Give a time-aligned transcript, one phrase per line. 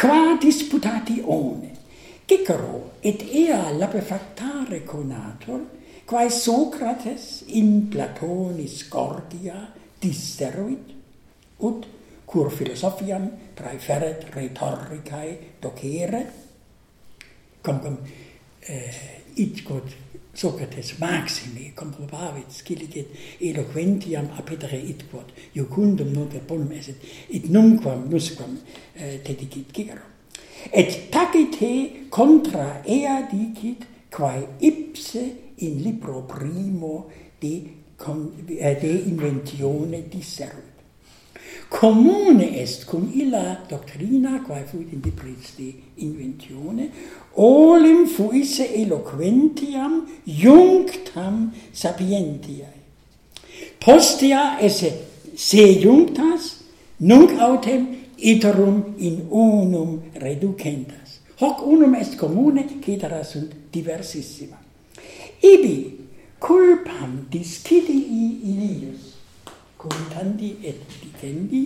[0.00, 1.76] qua disputati one,
[2.24, 5.60] Cicero et ea labefactare conator,
[6.06, 10.94] quae Socrates in Platonis Gorgia disseruit
[11.58, 11.86] ut
[12.24, 16.32] cur philosophiam praeferet rhetoricae docere,
[17.60, 17.98] cum cum
[18.60, 19.92] eh, itquod
[20.40, 23.08] Socrates maximi comprobavit scilicet
[23.40, 26.96] eloquentiam appetere id quod iocundum non bonum eset
[27.28, 28.58] id numquam nusquam
[28.94, 30.00] eh, dedicit Cicero.
[30.72, 37.54] et tacite contra ea dicit quae ipse in libro primo de,
[38.56, 40.69] eh, de inventione disservit
[41.70, 46.90] comune est cum illa doctrina quae fuit in depris de inventione
[47.36, 52.74] olim fuisse eloquentiam junctam sapientiae.
[53.78, 54.90] Postia esse
[55.36, 56.58] se junctas
[56.98, 57.86] nunc autem
[58.18, 61.20] iterum in unum reducentas.
[61.38, 64.58] Hoc unum est commune cetera sunt diversissima.
[65.40, 65.96] Ibi
[66.38, 69.19] culpam discidii ilius
[69.80, 71.62] contandi et dicendi,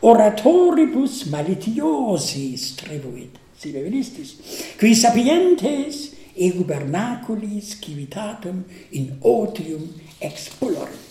[0.00, 4.32] oratoribus malitiosis trebuit, si venistis,
[4.80, 6.00] qui sapientes
[6.32, 8.64] e gubernaculis civitatum
[8.96, 9.84] in otium
[10.20, 11.08] explorant.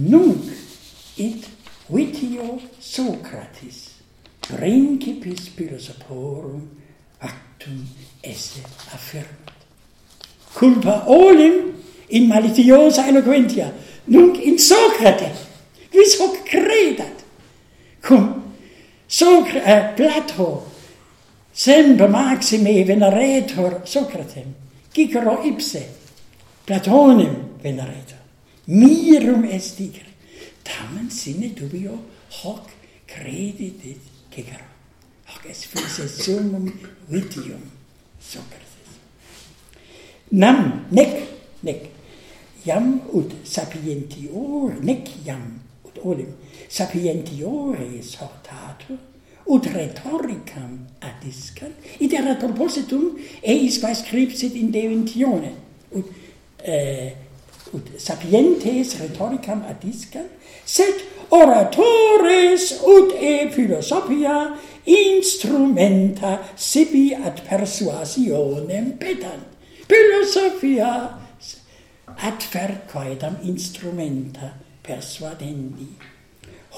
[0.00, 0.48] Nunc
[1.20, 1.44] it
[1.92, 4.00] vitio Socratis,
[4.40, 6.64] principis philosophorum
[7.20, 7.84] actum
[8.24, 9.52] esse affirmat.
[10.54, 11.71] Culpa olim
[12.12, 13.72] in maliciosa eloquentia,
[14.04, 15.32] nunc in Socrate,
[15.90, 17.24] quis hoc credat,
[18.00, 18.42] cum?
[19.12, 20.70] Socra, eh, Plato,
[21.52, 24.54] semper maxime veneretur Socratem,
[24.90, 25.86] cicero ipse,
[26.64, 28.16] Platonem veneretur,
[28.68, 30.12] mirum est dicere,
[30.64, 31.98] tamen sine dubio
[32.42, 32.70] hoc
[33.06, 34.64] credit et cicero,
[35.26, 36.72] hoc est fisse summum
[37.08, 37.60] vitium
[38.18, 38.96] Socrates.
[40.30, 41.28] Nam, nec,
[41.60, 41.90] nec,
[42.66, 46.34] Iam ut sapientior, nec iam ut olim,
[46.68, 48.98] sapientiore sortatur,
[49.46, 55.54] ut rhetoricam adiscant, iter propositum eis scripsit in deventione,
[55.90, 56.06] ut,
[56.64, 57.10] eh,
[57.74, 60.30] ut sapientes rhetoricam adiscant,
[60.64, 69.50] sed oratores ut e philosophia instrumenta sibi ad persuasionem petant.
[69.88, 71.21] Philosophia
[72.22, 75.96] ad vercoedam instrumenta persuadendi.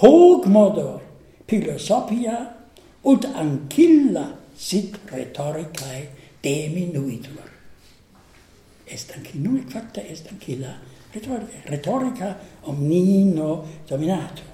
[0.01, 1.01] Hoc modo
[1.45, 2.57] philosophia
[3.03, 6.09] ut ancilla sit rhetoricae
[6.41, 7.51] deminuitur.
[8.87, 10.75] Est ancilla, facta est ancilla
[11.13, 14.53] rhetorica, rhetorica omnino dominatur.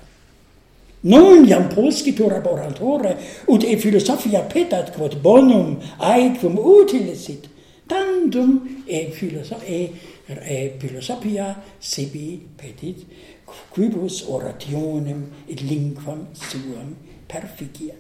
[1.03, 7.49] Non iam poscitur ab oratore, ut e philosophia petat quod bonum aequum utilis sit,
[7.91, 9.93] tandum e philosophia, e,
[10.28, 13.05] e philosophia sibi petit
[13.73, 16.95] quibus orationem et linguam suam
[17.27, 17.99] perficiat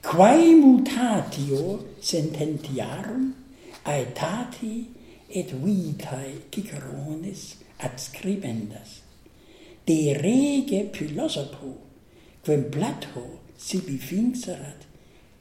[0.00, 1.62] quae mutatio
[2.00, 3.34] sententiarum
[3.84, 4.76] aetati
[5.28, 7.42] et vitae Ciceronis
[7.78, 8.90] adscribendas
[9.86, 11.74] de rege philosopho
[12.42, 13.26] quem Plato
[13.58, 14.88] sibi finxerat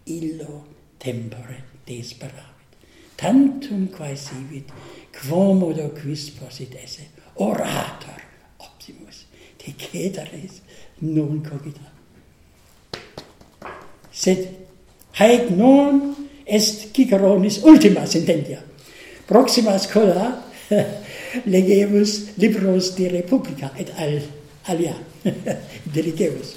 [0.05, 0.65] illo
[0.99, 2.56] tempore desperat
[3.17, 4.71] tantum quae sivit,
[5.17, 8.21] quomodo quis posit esse, orator
[8.63, 9.25] optimus,
[9.57, 10.61] te ceteris
[11.01, 11.93] non cogitam.
[14.11, 14.47] Sed
[15.19, 18.63] haec non est Ciceronis ultima sententia.
[19.27, 20.43] Proxima scola
[21.45, 24.21] legemus libros de Republica et al,
[24.65, 24.95] alia
[25.93, 26.55] deligemus.